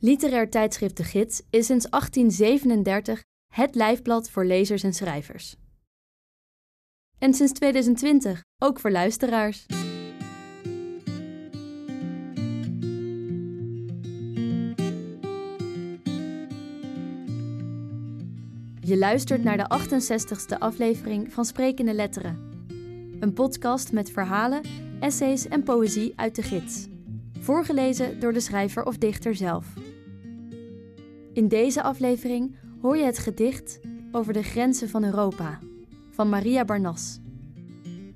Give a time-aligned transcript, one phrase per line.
[0.00, 3.22] Literair tijdschrift De Gids is sinds 1837
[3.54, 5.56] het lijfblad voor lezers en schrijvers.
[7.18, 9.66] En sinds 2020 ook voor luisteraars.
[18.80, 22.66] Je luistert naar de 68ste aflevering van Sprekende Letteren.
[23.20, 24.62] Een podcast met verhalen,
[25.00, 26.88] essays en poëzie uit de gids.
[27.48, 29.66] Voorgelezen door de schrijver of dichter zelf.
[31.32, 33.80] In deze aflevering hoor je het gedicht
[34.12, 35.58] over de grenzen van Europa
[36.10, 37.18] van Maria Barnas.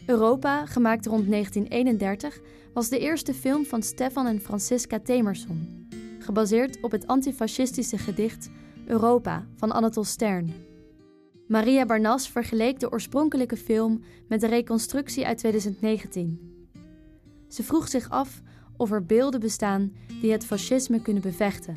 [0.06, 2.40] Europa, gemaakt rond 1931,
[2.74, 5.88] was de eerste film van Stefan en Francisca Temerson,
[6.18, 8.50] gebaseerd op het antifascistische gedicht
[8.86, 10.52] Europa van Anatole Stern.
[11.46, 16.50] Maria Barnas vergeleek de oorspronkelijke film met de reconstructie uit 2019.
[17.48, 18.42] Ze vroeg zich af
[18.76, 21.76] of er beelden bestaan die het fascisme kunnen bevechten.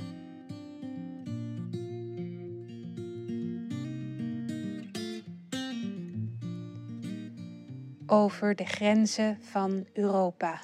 [8.08, 10.62] Over de grenzen van Europa.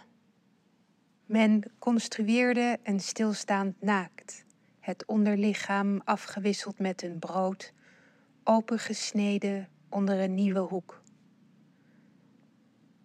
[1.26, 4.46] Men construeerde een stilstaand naakt,
[4.80, 7.74] het onderlichaam afgewisseld met een brood,
[8.44, 11.02] opengesneden onder een nieuwe hoek.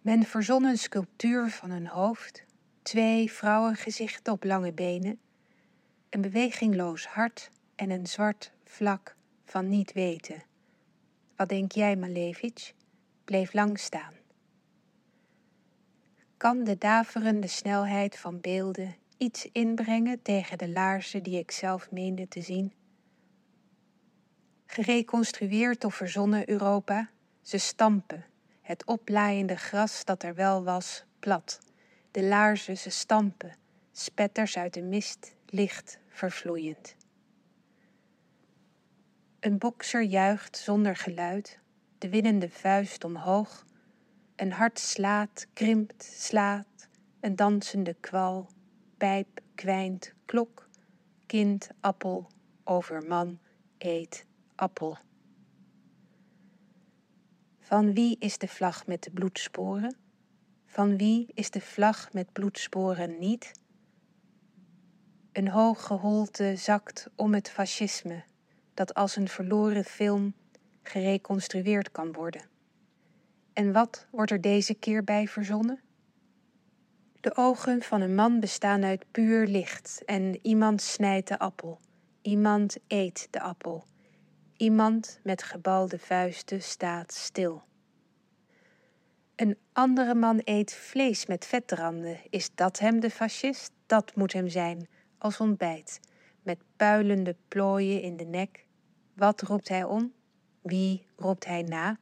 [0.01, 2.45] Men verzon een sculptuur van een hoofd,
[2.87, 5.19] twee vrouwengezichten op lange benen,
[6.09, 10.43] een bewegingloos hart en een zwart vlak van niet weten.
[11.35, 12.73] Wat denk jij, Malevich?
[13.25, 14.13] Bleef lang staan.
[16.37, 22.27] Kan de daverende snelheid van beelden iets inbrengen tegen de laarzen die ik zelf meende
[22.27, 22.73] te zien?
[24.65, 27.09] Gereconstrueerd of verzonnen Europa,
[27.41, 28.25] ze stampen,
[28.61, 31.66] het oplaaiende gras dat er wel was, plat.
[32.17, 33.55] De laarzen ze stampen,
[33.91, 36.95] spetters uit de mist, licht vervloeiend.
[39.39, 41.59] Een bokser juicht zonder geluid,
[41.97, 43.65] de winnende vuist omhoog.
[44.35, 46.87] Een hart slaat, krimpt, slaat,
[47.19, 48.49] een dansende kwal,
[48.97, 50.69] pijp, kwijnt, klok,
[51.25, 52.27] kind, appel,
[52.63, 53.39] over man,
[53.77, 54.97] eet, appel.
[57.59, 60.06] Van wie is de vlag met de bloedsporen?
[60.77, 63.51] Van wie is de vlag met bloedsporen niet?
[65.31, 68.23] Een hoge holte zakt om het fascisme,
[68.73, 70.33] dat als een verloren film
[70.83, 72.41] gereconstrueerd kan worden.
[73.53, 75.81] En wat wordt er deze keer bij verzonnen?
[77.19, 81.79] De ogen van een man bestaan uit puur licht en iemand snijdt de appel,
[82.21, 83.85] iemand eet de appel,
[84.57, 87.66] iemand met gebalde vuisten staat stil.
[89.37, 92.19] Een andere man eet vlees met vetranden.
[92.29, 93.71] Is dat hem de fascist?
[93.85, 94.87] Dat moet hem zijn,
[95.17, 95.99] als ontbijt,
[96.41, 98.65] met puilende plooien in de nek.
[99.13, 100.13] Wat roept hij om?
[100.61, 101.97] Wie roept hij na?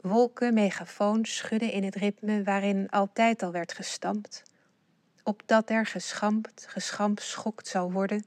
[0.00, 4.42] Wolken megafoons schudden in het ritme waarin altijd al werd gestampt,
[5.22, 8.24] opdat er geschampt, geschampt schokt zou worden,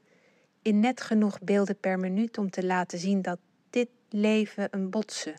[0.62, 3.38] in net genoeg beelden per minuut om te laten zien dat
[3.70, 5.34] dit leven een botsen,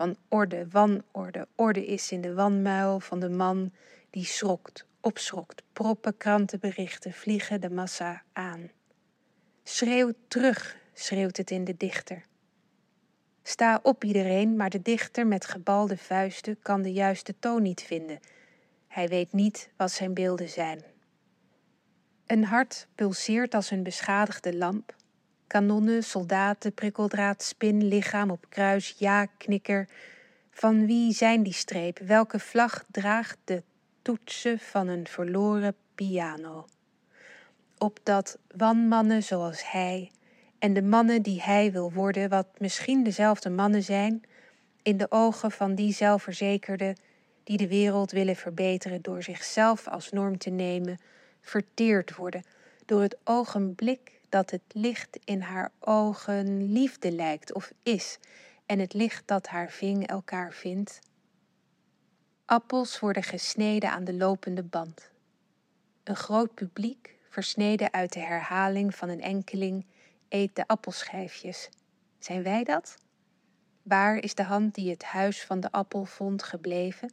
[0.00, 3.72] van orde, wanorde, orde is in de wanmuil van de man
[4.10, 8.70] die schrokt, opschrokt, proppen krantenberichten, vliegen de massa aan.
[9.62, 12.22] Schreeuw terug, schreeuwt het in de dichter.
[13.42, 18.20] Sta op iedereen, maar de dichter met gebalde vuisten kan de juiste toon niet vinden.
[18.86, 20.82] Hij weet niet wat zijn beelden zijn.
[22.26, 24.94] Een hart pulseert als een beschadigde lamp.
[25.50, 29.88] Kanonnen, soldaten, prikkeldraad, spin, lichaam op kruis, ja, knikker.
[30.50, 32.06] Van wie zijn die strepen?
[32.06, 33.62] Welke vlag draagt de
[34.02, 36.66] toetsen van een verloren piano?
[37.78, 40.10] Opdat wanmannen zoals hij
[40.58, 44.22] en de mannen die hij wil worden, wat misschien dezelfde mannen zijn,
[44.82, 46.96] in de ogen van die zelfverzekerde
[47.44, 50.98] die de wereld willen verbeteren door zichzelf als norm te nemen,
[51.40, 52.42] verteerd worden
[52.86, 58.18] door het ogenblik dat het licht in haar ogen liefde lijkt of is
[58.66, 60.98] en het licht dat haar ving elkaar vindt.
[62.44, 65.10] Appels worden gesneden aan de lopende band.
[66.04, 69.86] Een groot publiek, versneden uit de herhaling van een enkeling,
[70.28, 71.68] eet de appelschijfjes.
[72.18, 72.96] Zijn wij dat?
[73.82, 77.12] Waar is de hand die het huis van de appel vond gebleven?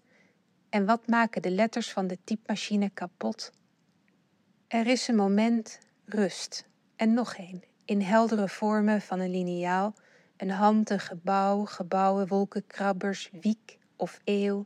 [0.69, 3.51] En wat maken de letters van de typemachine kapot?
[4.67, 6.65] Er is een moment rust
[6.97, 9.93] en nog een, in heldere vormen van een liniaal,
[10.37, 14.65] een hand, een gebouw, gebouwen, wolkenkrabbers, wiek of eeuw,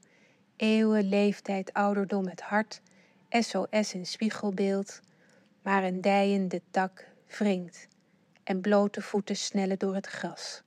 [0.56, 2.82] eeuwen, leeftijd, ouderdom, het hart,
[3.30, 5.00] SOS in spiegelbeeld,
[5.62, 7.88] maar een dijende tak wringt.
[8.44, 10.62] En blote voeten snellen door het gras.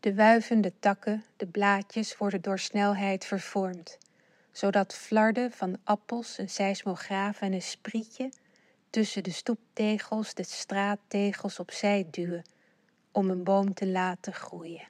[0.00, 3.98] De wuivende takken, de blaadjes worden door snelheid vervormd,
[4.52, 8.30] zodat flarden van appels, een seismograaf en een sprietje
[8.90, 12.44] tussen de stoeptegels de straattegels opzij duwen
[13.12, 14.88] om een boom te laten groeien.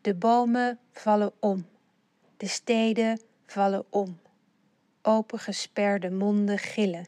[0.00, 1.66] De bomen vallen om,
[2.36, 4.18] de steden vallen om.
[5.02, 7.06] Opengesperde monden gillen,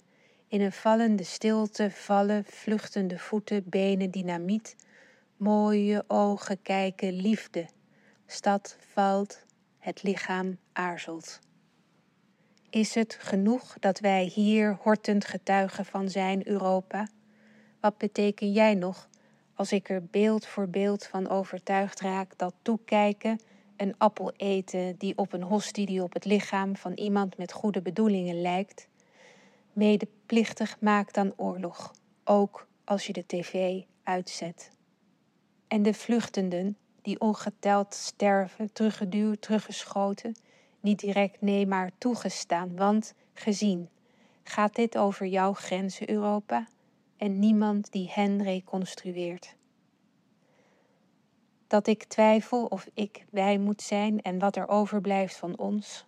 [0.48, 4.76] in een vallende stilte vallen vluchtende voeten, benen, dynamiet,
[5.36, 7.66] mooie ogen kijken, liefde.
[8.26, 9.44] Stad valt,
[9.78, 11.38] het lichaam aarzelt.
[12.70, 17.08] Is het genoeg dat wij hier hortend getuigen van zijn Europa?
[17.80, 19.08] Wat beteken jij nog
[19.54, 23.40] als ik er beeld voor beeld van overtuigd raak dat toekijken,
[23.76, 27.82] een appel eten die op een hostie die op het lichaam van iemand met goede
[27.82, 28.88] bedoelingen lijkt,
[29.72, 31.92] medeplichtig maakt aan oorlog,
[32.24, 34.70] ook als je de tv uitzet.
[35.68, 40.34] En de vluchtenden die ongeteld sterven, teruggeduwd, teruggeschoten,
[40.80, 43.88] niet direct nee, maar toegestaan, want gezien
[44.42, 46.66] gaat dit over jouw grenzen, Europa,
[47.16, 49.56] en niemand die hen reconstrueert.
[51.66, 56.04] Dat ik twijfel of ik wij moet zijn en wat er overblijft van ons,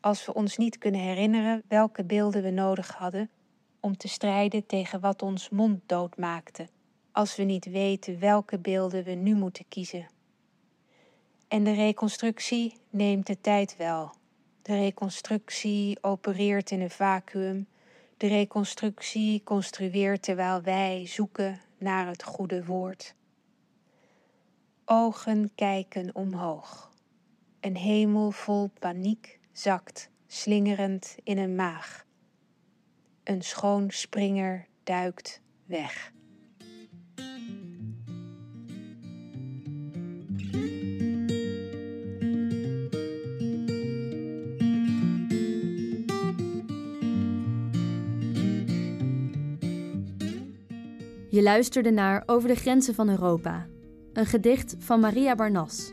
[0.00, 3.30] als we ons niet kunnen herinneren welke beelden we nodig hadden
[3.80, 6.68] om te strijden tegen wat ons mond dood maakte,
[7.12, 10.06] als we niet weten welke beelden we nu moeten kiezen.
[11.48, 14.12] En de reconstructie neemt de tijd wel.
[14.62, 17.66] De reconstructie opereert in een vacuüm.
[18.16, 23.14] De reconstructie construeert terwijl wij zoeken naar het goede woord.
[24.84, 26.90] Ogen kijken omhoog.
[27.60, 32.06] Een hemel vol paniek zakt, slingerend in een maag.
[33.24, 36.12] Een schoon springer duikt weg.
[51.36, 53.66] Je luisterde naar Over de grenzen van Europa,
[54.12, 55.92] een gedicht van Maria Barnas.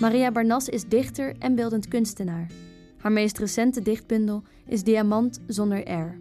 [0.00, 2.50] Maria Barnas is dichter en beeldend kunstenaar.
[2.96, 6.20] Haar meest recente dichtbundel is Diamant zonder R.